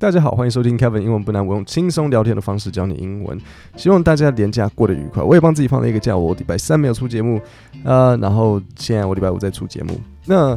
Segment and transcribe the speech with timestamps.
[0.00, 3.36] 大家好，欢迎收听 Kevin 英文不难，我用轻松聊天的方式教你英文。
[3.76, 5.20] 希望大家连假过得愉快。
[5.20, 7.40] 我也帮自己放了一个假，我礼拜三没有出节目，
[7.82, 10.00] 呃，然后现在我礼拜五再出节目。
[10.24, 10.56] 那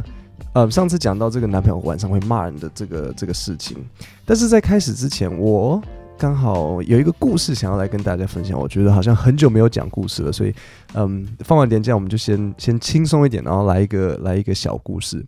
[0.52, 3.76] 呃，上次讲到这个男朋友晚上会骂人的这个这个事情，
[4.24, 5.82] 但是在开始之前，我
[6.16, 8.56] 刚好有一个故事想要来跟大家分享。
[8.56, 10.54] 我觉得好像很久没有讲故事了，所以
[10.94, 15.26] 嗯，放完年假我们就先先轻松一点，然后来一个来一个小故事。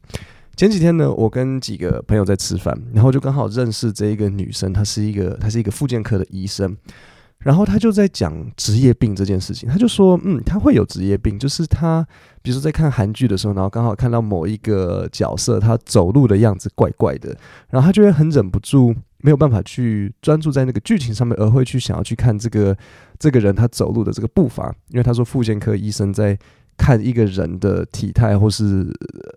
[0.57, 6.77] 前几天呢，我跟几个朋友在吃饭，然后就刚好认识这一个女生，她是一个她是一个复健科的医生，
[7.39, 12.07] 然后她就在讲职业病这件事情，她就说，嗯，她会有职业病，就是她
[12.41, 17.37] 比如说在看韩剧的时候，然后刚好看到某一个角色，他走路的样子怪怪的，
[17.71, 22.77] 然后她就会很忍不住，没有办法去专注在那个剧情上面，而会去想要去看这个
[23.19, 26.39] 这个人他走路的这个步伐，因为他说复健科医生在。
[26.77, 28.87] 看一个人的体态或是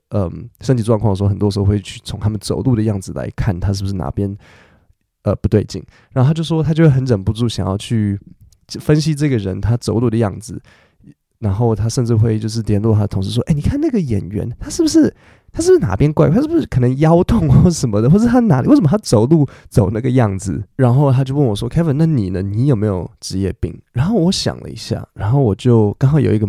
[0.10, 4.36] 嗯身体状况的时候，很多时候会去从他们走路的样子来看他是不是哪边
[5.24, 5.84] 呃不对劲。
[6.12, 8.20] 然后他就说，他就会很忍不住想要去
[8.80, 10.62] 分析这个人他走路的样子。
[11.40, 15.16] 然后他甚至会就是联络他的同事说：“哎，你看那个演员，他是不是
[15.52, 16.28] 他是不是哪边怪？
[16.32, 18.10] 他是不是可能腰痛或什么的？
[18.10, 22.42] 或是他哪里为什么他走路走那个样子？”然后他就问我说：“Kevin，那你呢？
[22.42, 26.48] 你有没有职业病？”然后我想了一下，然后我就刚好有一个。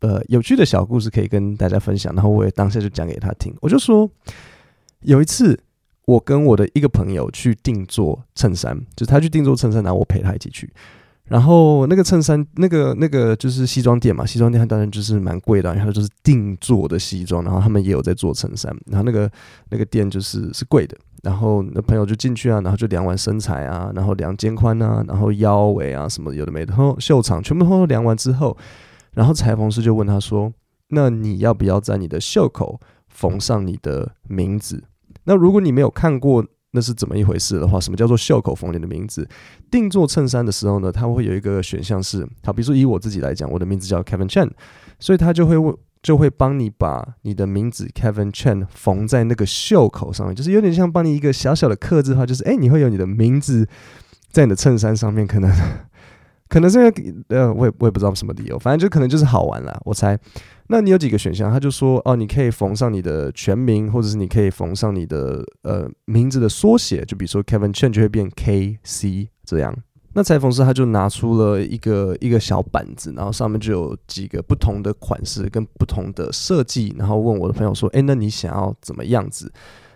[0.00, 3.54] 呃，有趣的小故事可以跟大家分享，然后我也当下就讲给他听。
[3.60, 4.08] 我就说，
[5.00, 5.58] 有一次
[6.04, 10.70] 我跟我的一个朋友去定做衬衫，就他去定做衬衫，然后我陪他一起去。
[11.24, 19.28] 然后那个衬衫，那个那个就是西装店嘛，西装店它当然就是蛮贵的，然后就是定做的西装，然后他们也有在做衬衫，然后那个
[19.70, 20.96] 那个店就是是贵的。
[21.22, 28.56] 然后那朋友就进去啊，然后就量完身材啊，然后量肩宽啊，然后腰围啊什么有的没的，然后袖长全部都量完之后。
[29.16, 30.52] 然后裁缝师就问他说
[30.90, 32.78] ：“那你要不要在你的袖口
[33.08, 34.84] 缝上你的名字？
[35.24, 39.26] 那如果你没有看过那是怎么一回事的话，什么叫做袖口缝你的名字？
[39.70, 44.50] 定做衬衫的时候呢，他会有一个选项是，好，比如说以我自己来讲，我的名字叫 Kevin Chen，
[45.00, 53.66] 所以他就会问，就会帮你把你的名字 Kevin Chen 缝在那个袖口上面，就是有点像帮你一个小小的客制化，就是哎，你会有你的名字
[54.30, 55.50] 在你的衬衫上面，可能。”
[56.48, 56.92] 可能是因为
[57.28, 59.76] 呃，我也我也不知道什么理由，反正就可能就是好玩啦。
[59.84, 60.16] 我猜，
[60.68, 61.50] 那你有几个选项？
[61.50, 69.76] 他就说哦，你可以缝上你的全名，或者是你可以缝上你的呃名字的缩写，就比如说 Kevin Chen 就会变 K C 这样。
[70.12, 79.52] 那裁缝师他就拿出了一个一个小板子，然后上面就有几个不同的款式跟不同的设计，然后问我的朋友说，诶，那你想要怎么样子？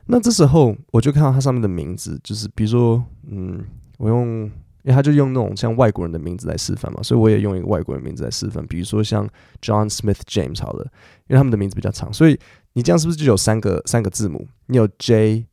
[0.06, 3.64] 那这时候我就看到它上面的名字，就是比如说，嗯，
[3.98, 4.50] 我用。
[4.82, 8.66] 因为他就用那种像外国人的名字来示范嘛，所以我也用一个外国人名字来示范。
[8.66, 9.28] 比如说像
[9.60, 10.84] John Smith James 好了，
[11.28, 12.38] 因为他们的名字比较长，所以
[12.72, 14.48] 你这样是不是就有三个三个字母？
[14.66, 15.46] 你有 J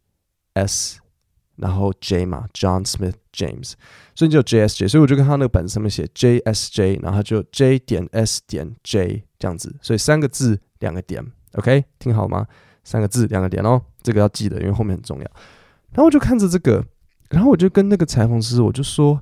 [0.54, 1.00] S，
[1.58, 3.74] 然后 J 嘛，John Smith James，
[4.16, 4.88] 所以你就有 J S J。
[4.88, 12.48] 所以我就跟他那个本子上面写 J S J，然后就 J 点 S 点 J 这样子，所以三个字两个点，OK，听好吗？
[12.84, 15.26] 三个字两个点哦，这个要记得，因为后面很重要。
[15.92, 16.86] 然后我就看着这个。
[17.30, 19.20] 然后我就跟那个裁缝师，我就说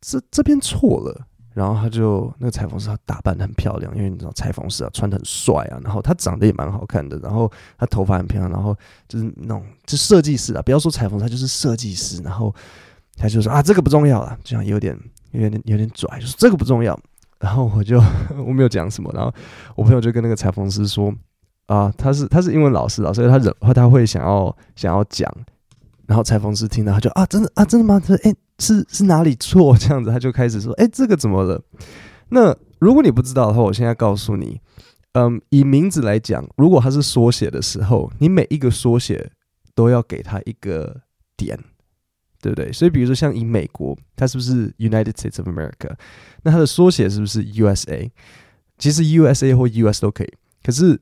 [0.00, 1.26] 这这边错了。
[1.54, 5.78] 然后他就那个裁缝师，他打扮得很漂亮，因为你知道裁缝师啊，穿得很帅啊。
[5.84, 7.48] 然后他长得也蛮好看的，然后
[7.78, 8.76] 他头发很漂亮，然后
[9.06, 12.20] 就是那种就设计师啊，不要说裁缝，他就是设计师。
[12.22, 12.52] 然后
[13.16, 14.98] 他就说啊，这个不重要了，这样有点
[15.30, 16.98] 有点有点拽，就是这个不重要。
[17.38, 18.02] 然后我就
[18.44, 19.08] 我没有讲什么。
[19.14, 19.32] 然后
[19.76, 21.14] 我朋友就跟那个裁缝师说
[21.66, 25.32] 啊，他是他是英文老师啊，所以他忍他会想要想要讲。
[26.06, 28.00] 然后裁缝师听到，他就啊，真的啊，真的吗？
[28.00, 29.76] 他说，哎，是是哪里错？
[29.76, 31.62] 这样子，他就开始说，哎，这个怎么了？
[32.28, 34.60] 那如果你不知道的话，我现在告诉你，
[35.12, 39.30] 嗯，以名字来讲，如果它是缩写的时候，你每一个缩写
[39.74, 41.02] 都要给它一个
[41.36, 41.58] 点，
[42.40, 42.72] 对不对？
[42.72, 45.94] 所以，比如说像以美国，它是不是 United States of America？
[46.42, 48.10] 那它的缩写是不是 USA？
[48.78, 50.32] 其实 USA 或 US 都可以。
[50.62, 51.00] 可是，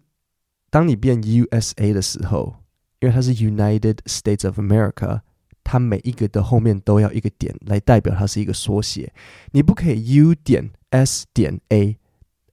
[0.71, 2.55] 当你变 USA 的时候，
[3.03, 5.21] 因为它是 United States of America，
[5.65, 9.13] 它每一个的后面都要一个点来代表它是一个缩写，
[9.51, 11.97] 你不可以 U 点 S 点 A，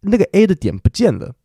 [0.01, 1.35] 那个 A 的点不见了。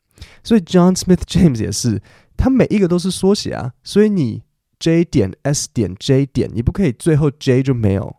[0.42, 2.00] 所以 John Smith James 也是，
[2.34, 4.42] 它每一个都是缩写啊，所以你
[4.78, 8.16] J 点 S 点 J 点，你不可以最后 J 就没有。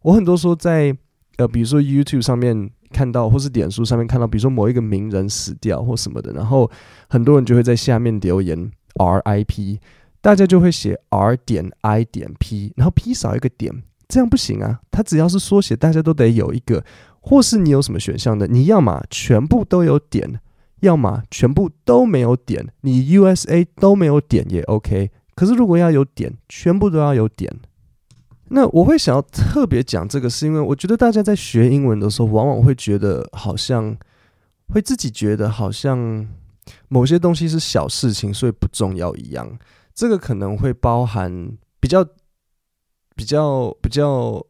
[0.00, 0.96] 我很多时候在
[1.36, 6.70] 呃，比如说 YouTube 上面看到，或是点书上面看到，比如说某一个名人死掉或什么的，然后
[7.10, 9.78] 很多人就会在下面留言 RIP。
[10.22, 14.80] 大家就会写 R 点 I 点 P，然后 P 少一个点，这样不行啊！
[14.90, 16.84] 它只要是缩写，大家都得有一个，
[17.20, 20.40] 或是你有什么选项的，你要么全部都有点，
[20.80, 25.10] 要么全部都没有点，你 USA 都没有点也 OK。
[25.34, 27.52] 可是如果要有点，全部都要有点。
[28.50, 33.96] 那我会想要特别讲这个，是因为我觉得大家在学英文的时候，往往会觉得好像
[34.68, 36.28] 会自己觉得好像
[36.86, 39.58] 某些东西是小事情，所以不重要一样。
[39.94, 42.04] 这个可能会包含比较
[43.14, 44.44] 比较比较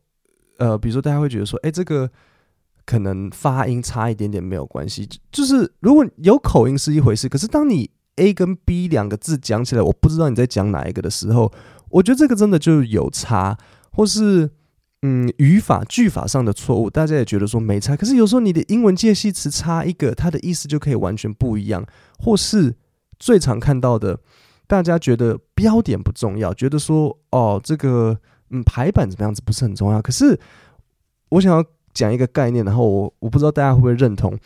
[0.59, 2.11] 呃，比如说大家会觉得说，哎，这个
[2.85, 11.53] 可能发音差一点点没有关系，就是如果有口音是一回事，可是当你 A 跟 B 两个字讲起来，我不知道你在讲哪一个的时候，
[11.91, 13.57] 我觉得这个真的就有差。
[13.95, 14.51] 或是
[15.03, 17.95] 嗯，语法句法上的错误，大家也觉得说没差。
[17.95, 21.85] 可是有时候你的英文介系词差一个，它的意思就可以完全不一样。
[22.19, 22.75] 或是
[23.19, 24.19] 最常看到的，
[24.73, 30.01] 大家觉得标点不重要，觉得说哦，这个嗯排版怎么样子不是很重要。
[30.01, 30.41] 可是
[31.29, 34.39] 我想要讲一个概念，然后我我不知道大家会不会认同。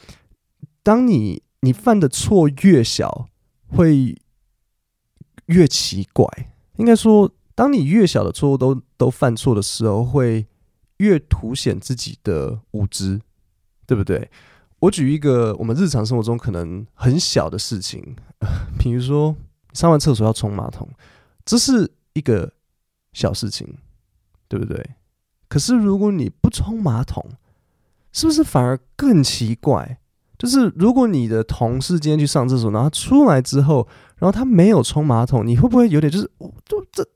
[0.82, 3.28] 当你你犯的错越小，
[3.69, 4.17] 会
[5.46, 6.26] 越奇怪。
[6.79, 7.31] 应该说。
[7.56, 10.44] 当你越小的错误都都犯错的时候，会
[10.99, 13.19] 越凸显自己的无知，
[13.87, 14.31] 对不对？
[14.81, 18.14] 我举一个我们日常生活中可能很小的事情，
[18.79, 19.34] 比如说
[19.76, 20.88] 上完厕所要冲马桶，
[21.44, 22.50] 这是一个
[23.12, 23.76] 小事情，
[24.49, 24.84] 对不对？
[25.49, 27.25] 可是如果你不冲马桶，
[28.11, 29.99] 是不是反而更奇怪？
[30.38, 33.87] 就是如果你的同事今天去上厕所，然后出来之后，
[34.19, 37.06] 然后他没有冲马桶，你会不会有点就是，哦，就这？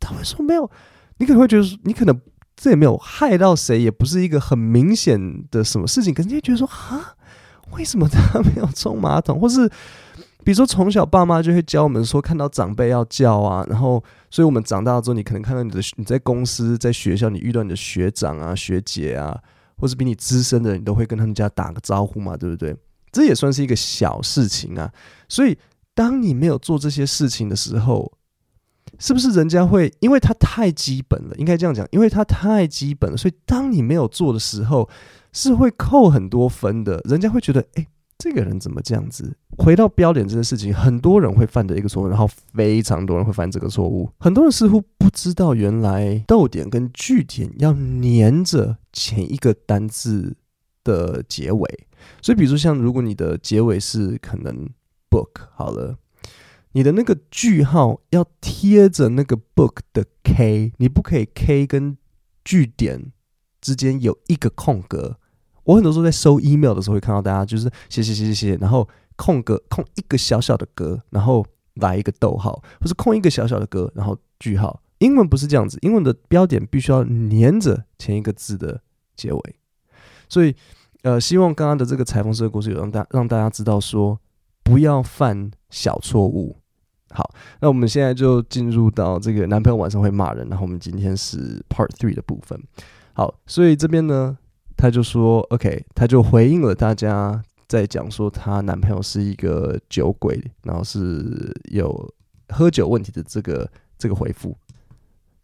[0.00, 0.70] 他会说没有，
[1.18, 2.20] 你可能会觉得，你可能
[2.56, 7.16] 这也没有害到谁，也不是一个很明显的什么事情，可是你会觉得说，哈，
[7.72, 9.40] 为什么他没有冲马桶？
[9.40, 9.68] 或是
[10.48, 19.38] 比如说从小爸妈就会教我们说，看到长辈要叫啊，然后，所以我们长大之后，你可能看到你的你在公司、在学校，你遇到你的学长啊、学姐啊，
[19.76, 22.74] 或是比你资深的人，你都会跟他们家打个招呼嘛，对不对？
[23.12, 24.90] 这也算是一个小事情啊。
[25.28, 25.54] 所以，
[25.94, 28.10] 当你没有做这些事情的时候，
[28.98, 31.36] 是不是人家会因为他太基本了？
[31.36, 34.88] 应该这样讲，因为他太基本了，所以当你没有做的时候，
[35.30, 37.02] 是会扣很多分的。
[37.04, 37.86] 人家会觉得，哎，
[38.18, 39.36] 这个人怎么这样子？
[39.56, 44.10] 回到标点这件事情，很多人会犯的一个错误，然后非常多人会犯这个错误。
[44.18, 50.36] 很多人似乎不知道，原来逗点跟句点要黏着前一个单字
[50.82, 51.86] 的结尾。
[52.20, 54.68] 所以，比如说像如果你的结尾是可能
[55.08, 55.96] book 好了。
[56.72, 61.96] 你的那个句号要贴着那个 book 的 k，你不可以 k 跟
[62.44, 63.10] 句点
[63.60, 65.18] 之间有一个空格。
[65.68, 71.44] 我很多时候在收 email 的时候会看到大家就是写写写写写，然后空格空一个小小的格，然后
[71.74, 74.80] 来一个逗号，或是空一个小小的格，然后句号。
[75.00, 78.80] 英文不是这样子，英文的标点必须要黏着前一个字的
[79.14, 79.56] 结尾。
[80.26, 80.56] 所以，
[81.02, 84.18] 呃，希望刚刚的这个裁缝师的故事有让大让大家知道说，
[84.62, 86.56] 不要犯小错误。
[87.10, 87.30] 好，
[87.60, 92.58] 那我们现在就进入到这个男朋友晚上会骂人，然后我们今天是 Part Three 的部分。
[93.12, 94.36] 好，所以这边呢，
[94.77, 102.13] 他就说 OK，他就回应了大家在讲说她男朋友是一个酒鬼，然后是有
[102.49, 104.57] 喝酒问题的这个这个回复。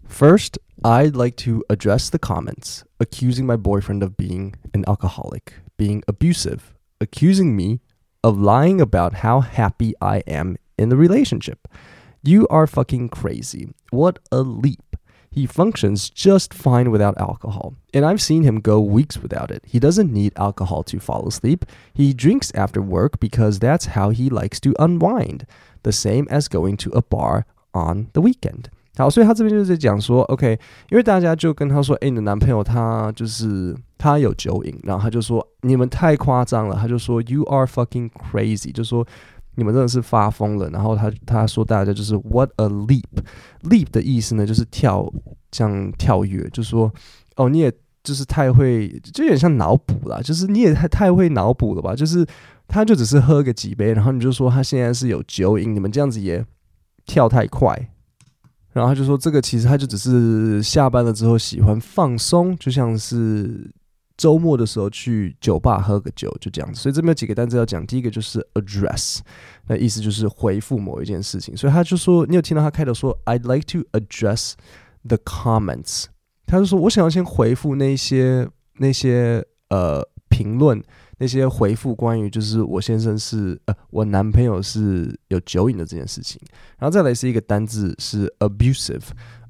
[0.08, 6.02] First, I'd like to address the comments accusing my boyfriend of being an alcoholic, being
[6.08, 6.60] abusive,
[7.00, 7.80] accusing me
[8.22, 11.68] of lying about how happy I am in the relationship.
[12.24, 13.70] You are fucking crazy.
[13.92, 14.93] What a leap.
[15.34, 19.62] He functions just fine without alcohol, and I've seen him go weeks without it.
[19.64, 21.66] He doesn't need alcohol to fall asleep.
[21.94, 25.46] He drinks after work because that's how he likes to unwind,
[25.84, 28.72] the same as going to a bar on the weekend.
[28.98, 30.60] 好，所以他这边就是在讲说，OK，
[30.90, 39.06] 因为大家就跟他说，诶，你的男朋友他就是他有酒瘾，然后他就说你们太夸张了，他就说 You are fucking crazy，就说。
[39.57, 40.69] 你们真的是发疯了。
[40.71, 45.11] 然后他他说大家就是 What a leap，leap 的意思呢，就是跳，
[45.53, 46.93] 像跳跃，就说
[47.37, 51.95] 哦，你也就是太会，就有点像脑补啦，就是你也太太会脑补了吧？
[51.95, 52.27] 就是
[52.67, 56.45] 他就只是喝个几杯，然后你就说他现在是有酒瘾，你们这样子也
[57.07, 57.91] 跳太快。
[58.73, 63.71] 然后他就说这个其实他就只是下班了之后喜欢放松，就像是。
[64.17, 66.81] 周末的时候去酒吧喝个酒，就这样子。
[66.81, 67.85] 所以这边有几个单词要讲。
[67.87, 69.19] 第一个就是 address，
[69.67, 71.57] 那意思就是回复某一件事情。
[71.57, 74.53] 所以他就说，你有听到他开头说 I'd like to address
[75.07, 76.05] the comments。
[76.47, 80.83] 他就说我想要先回复那些那些呃评论，
[81.19, 86.41] 那些回复关于就是我先生是呃我男朋友是有酒瘾的这件事情。
[86.79, 89.03] 然后再来是一个单字是 abusive。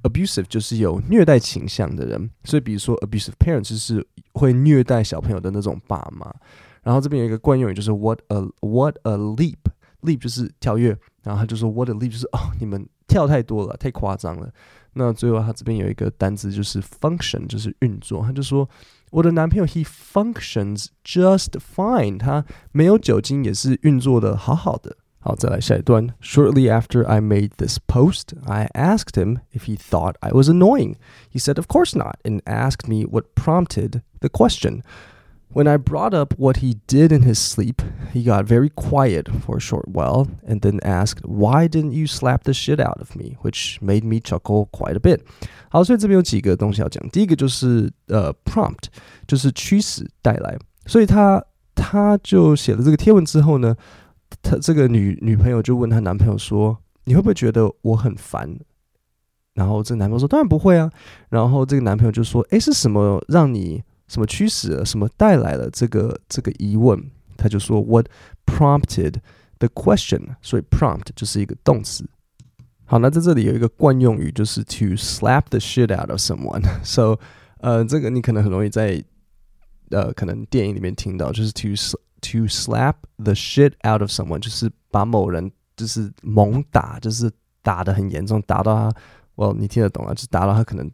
[0.05, 6.33] Abusive 就是有虐待倾向的人，所以比如说 abusive parents 就是会虐待小朋友的那种爸妈。
[6.83, 14.49] 然后这边有一个惯用语，就是 what a what a leap，leap 就是跳跃，然后他就说 what a leap 就是哦，你们跳太多了，太夸张了。
[14.93, 18.23] 那最后他这边有一个单字就是 function，就是运作。
[18.23, 18.69] 他就说
[19.11, 24.97] 我的男朋友 he functions just fine，他没有酒精也是运作的好好的。
[25.24, 26.08] 好，再来下一段。
[26.22, 30.96] Shortly after I made this post, I asked him if he thought I was annoying.
[31.30, 34.82] He said, "Of course not," and asked me what prompted the question.
[35.52, 37.82] When I brought up what he did in his sleep,
[38.14, 42.44] he got very quiet for a short while and then asked, "Why didn't you slap
[42.44, 45.20] the shit out of me?" Which made me chuckle quite a bit.
[45.70, 47.06] 好，所以这边有几个东西要讲。
[47.10, 48.86] 第一个就是呃，prompt，
[49.28, 50.58] 就是驱使带来。
[50.86, 51.44] 所以他
[51.76, 53.76] 他就写了这个贴文之后呢。
[54.43, 58.59] 他这个女女朋友就问她男朋友说：“你会不会觉得我很烦？”
[59.55, 60.91] 然后这个男朋友说：“当然不会啊。”
[61.31, 67.01] 然后这个男朋友就说：“诶，是什么让你什么驱使了，什么带来了这个这个疑问？”
[67.37, 68.07] 他就说：“What
[68.47, 69.15] prompted
[69.59, 72.05] the question？” 所以 prompt 就是一个动词。
[72.87, 76.63] 好，那在这里有一个惯用语，就是 to slap the shit out of someone。
[76.85, 77.19] So，
[77.61, 79.03] 呃，这个你可能很容易在
[79.91, 81.69] 呃可能电影里面听到，就是 to
[82.33, 89.01] To slap the shit out of someone，就是把某人就是猛打，就是打得很严重，打到他，
[89.35, 90.15] 哦、well, 你听得懂啊？
[90.15, 90.91] 就打到他可能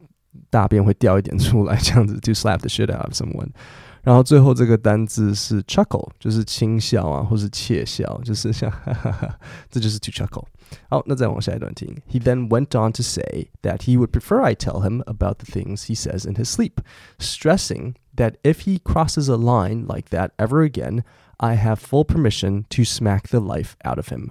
[0.49, 2.15] 大便会掉一点出来，这样子。
[2.15, 3.51] To slap the shit out of someone，
[4.03, 9.39] 然后最后这个单字是 chuckle，就是轻笑啊，或是窃笑，就是像哈哈哈，
[9.71, 10.45] 这就是 to chuckle。
[10.90, 11.96] 好，那再往下一段听。
[12.10, 15.86] He then went on to say that he would prefer I tell him about the things
[15.86, 16.82] he says in his sleep,
[17.20, 21.04] stressing that if he crosses a line like that ever again,
[21.38, 24.30] I have full permission to smack the life out of him。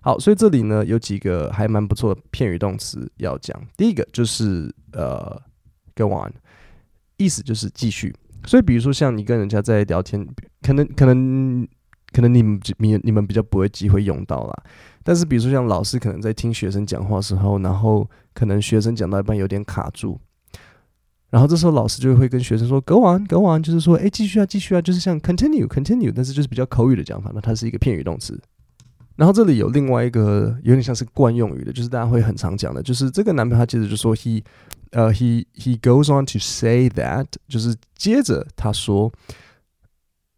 [0.00, 3.60] 好，所以这里呢有几个还蛮不错的片语动词要讲。
[3.76, 5.40] 第一个就是呃，
[5.94, 6.32] go on，
[7.16, 8.14] 意思就是继续。
[8.46, 10.26] 所以比如说像你跟人家在聊天，
[10.62, 11.66] 可能可能
[12.12, 14.62] 可能你们你你们比较不会机会用到啦。
[15.03, 20.19] 但是比如说像老师可能在听学生讲话时候，然后可能学生讲到一半有点卡住。
[21.29, 28.39] 然后这时候老师就会跟学生说 “Go on, go on”，就是说，哎，继续啊，继续啊，就是像 “continue, continue”，但是就是比较口语的讲法，那它是一个片语动词。
[29.15, 34.43] 然后这里有另外一个有点像是惯用语的，就是大家会很常讲的，就是这个男朋友他接着就说 “he”，
[34.91, 39.11] 呃，he he goes on to say that，就是接着他说，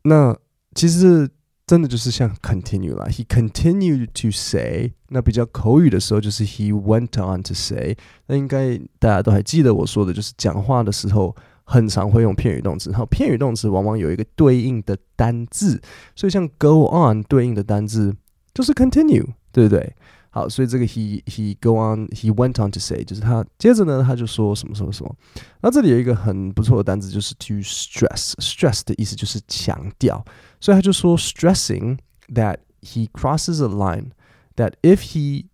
[0.04, 0.36] 那
[0.74, 1.30] 其实。
[1.68, 4.94] 真的就是像 continue 啦，he continued to say。
[5.10, 7.98] 那比较口语的时候就是 he went on to say。
[8.28, 15.82] 那应该大家都还记得我说的，就是讲话的时候很常会用片语动词，然后片语动词往往有一个对应的单字，
[16.16, 18.16] 所以像 go on 对应的单字
[18.54, 19.96] 就是 continue，对不对？
[20.35, 25.13] 好，所以这个 he he go on he went on to say 就是他接着呢他就说什么什么什么。
[25.61, 30.25] 那这里有一个很不错的单字，就是 to stress stress 的意思就是强调，
[30.61, 34.11] 所以他就说 stressing that he crosses a line
[34.55, 35.47] that if he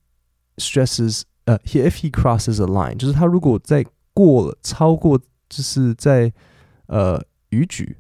[0.59, 6.31] stresses 呃、uh, he, if he crosses a line 就是他如果在过了超过就是在
[6.89, 7.97] 呃逾矩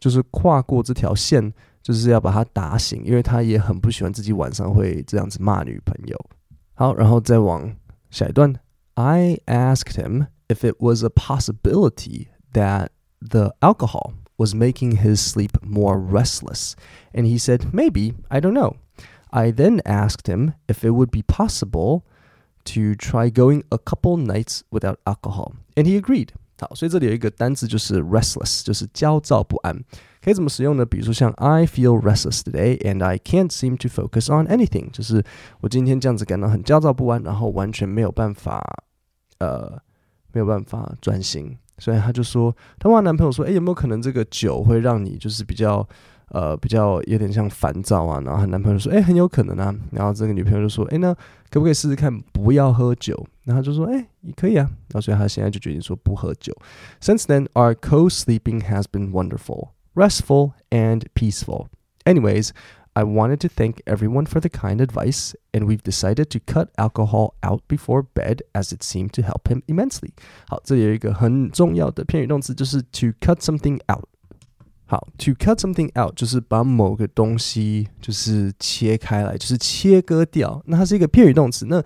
[0.00, 1.52] 就是跨过这条线。
[1.82, 6.18] 就是要把他打醒，因为他也很不喜欢自己晚上会这样子骂女朋友。
[6.74, 7.74] 好，然后再往
[8.10, 8.54] 下一段。
[8.94, 12.88] I asked him if it was a possibility that
[13.20, 16.74] the alcohol was making his sleep more restless,
[17.12, 18.76] and he said maybe, I don't know.
[19.30, 22.04] I then asked him if it would be possible
[22.66, 26.32] to try going a couple nights without alcohol, and he agreed.
[26.59, 29.75] 好，所以这里有一个单词就是 restless，就是焦躁不安。
[30.21, 30.85] 可以怎么使用呢？
[30.85, 35.23] 比如说像 I feel restless today and I can't seem to focus on anything，就是
[35.61, 38.61] 我今天这样子感到很焦躁不安，然后完全没有办法，
[39.37, 39.81] 呃，
[40.33, 41.57] 没有办法专心。
[41.77, 45.87] 所以他就说，他问他男朋友说，诶，有没有可能这个酒会让你就是比较，
[46.28, 48.20] 呃，比较有点像烦躁啊？
[48.20, 49.74] 然后他男朋友说，诶，很有可能啊。
[49.92, 51.14] 然后这个女朋友就说，诶，那
[51.50, 53.26] 可不可以试试看不要喝酒？
[53.44, 54.64] 然后他就说，诶，也可以啊。
[54.88, 56.52] 然后所以他现在就决定说不喝酒。
[57.00, 59.68] Since then, our co-sleeping has been wonderful.
[59.94, 61.68] restful and peaceful.
[62.04, 62.52] Anyways,
[62.94, 67.34] I wanted to thank everyone for the kind advice, and we've decided to cut alcohol
[67.42, 70.10] out before bed as it seemed to help him immensely.
[70.48, 74.04] 好，这里有一个很重要的片语动词，就是 to cut something out。
[74.89, 80.61] 好，to cut something out 就是把某个东西就是切开来，就是切割掉。
[80.65, 81.65] 那它是一个片语动词。
[81.67, 81.81] 那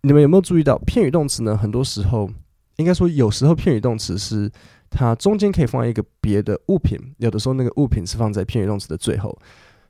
[0.00, 1.56] 你们有没有注意到片语动词呢？
[1.56, 2.28] 很多时候，
[2.76, 4.50] 应该说有时候片语动词是。
[4.90, 9.38] 它中间可以放一个别的物品，有的时候那个物品是放在片语动词的最后。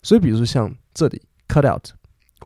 [0.03, 1.91] 所以，比如说像这里 cut out，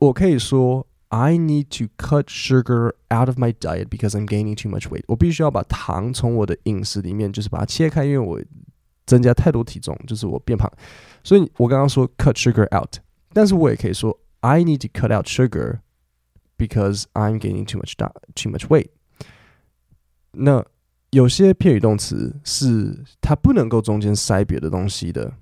[0.00, 4.82] 我可以说 I need to cut sugar out of my diet because I'm gaining too much
[4.90, 5.04] weight。
[5.06, 8.38] 我必须要把糖从我的饮食里面就是把它切开，因为我
[9.12, 10.66] 增加太多体重，就是我变胖。
[11.22, 12.96] 所以我刚刚说 cut sugar out，
[13.34, 15.80] 但是我也可以说 I need to cut out sugar
[16.56, 17.92] because I'm gaining too much
[18.34, 18.88] too much weight。
[20.30, 20.64] 那
[21.10, 25.34] 有些片语动词是它不能够中间塞别的东西的，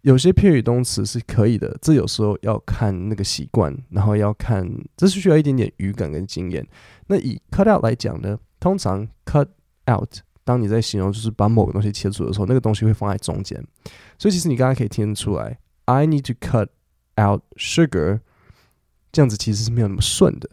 [0.00, 1.76] 有些片语动词是可以的。
[1.82, 6.66] 这有时候要看那个习惯，然后要看，这是需要一点点语感跟经验。
[7.08, 9.48] 那以 cut out 来讲呢，通常 cut
[9.90, 13.60] out，当你在形容就是把某个东西切除的时候，那个东西会放在中间。
[14.16, 16.68] 所以其实你刚刚可以听得出来，I need to cut
[17.20, 18.20] out sugar，
[19.10, 20.48] 这样子其实是没有那么顺的。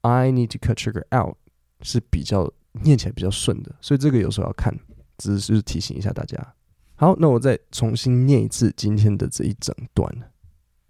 [0.00, 1.36] I need to cut sugar out
[1.82, 4.74] 是比较念起来比较顺的，所以这个有时候要看，
[5.18, 6.54] 只是提醒一下大家。
[6.94, 10.10] 好，那我再重新念一次今天的这一整段。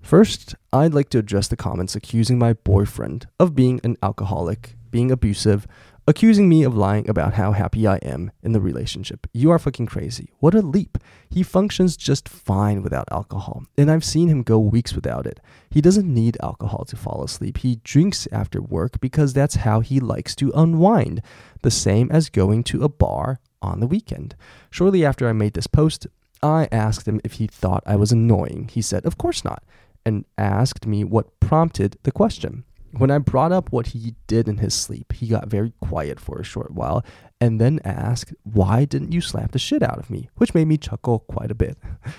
[0.01, 5.11] First, I'd like to address the comments accusing my boyfriend of being an alcoholic, being
[5.11, 5.63] abusive,
[6.09, 9.27] accusing me of lying about how happy I am in the relationship.
[9.35, 10.31] You are fucking crazy.
[10.39, 10.97] What a leap.
[11.29, 15.39] He functions just fine without alcohol, and I've seen him go weeks without it.
[15.69, 17.59] He doesn't need alcohol to fall asleep.
[17.59, 21.21] He drinks after work because that's how he likes to unwind,
[21.61, 24.35] the same as going to a bar on the weekend.
[24.71, 26.07] Shortly after I made this post,
[26.43, 28.71] I asked him if he thought I was annoying.
[28.73, 29.63] He said, Of course not,
[30.07, 32.65] and asked me what prompted the question.
[32.93, 36.39] When I brought up what he did in his sleep, he got very quiet for
[36.39, 37.05] a short while
[37.41, 40.31] and then asked, Why didn't you slap the shit out of me?
[40.37, 41.77] Which made me chuckle quite a bit.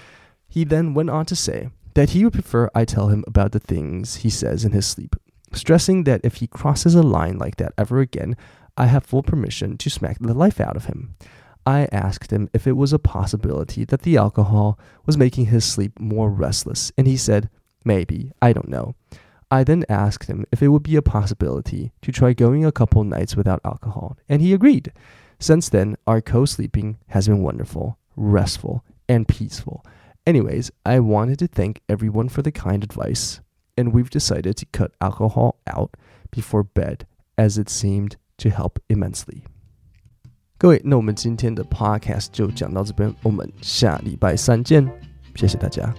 [0.51, 3.59] He then went on to say that he would prefer I tell him about the
[3.59, 5.15] things he says in his sleep,
[5.53, 8.35] stressing that if he crosses a line like that ever again,
[8.75, 11.15] I have full permission to smack the life out of him.
[11.67, 15.99] I asked him if it was a possibility that the alcohol was making his sleep
[15.99, 17.49] more restless, and he said,
[17.85, 18.95] Maybe, I don't know.
[19.50, 23.04] I then asked him if it would be a possibility to try going a couple
[23.04, 24.92] nights without alcohol, and he agreed.
[25.38, 29.84] Since then, our co sleeping has been wonderful, restful, and peaceful.
[30.26, 33.40] Anyways, I wanted to thank everyone for the kind advice,
[33.76, 35.90] and we've decided to cut alcohol out
[36.30, 39.42] before bed as it seemed to help immensely.
[40.56, 44.88] 各位，那我们今天的 podcast 就讲到这边，我们下礼拜三见，
[45.34, 45.94] 谢谢大家。